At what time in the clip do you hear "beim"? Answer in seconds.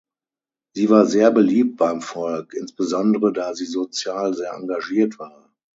1.77-2.01